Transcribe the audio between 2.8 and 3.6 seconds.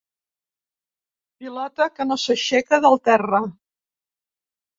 del terra.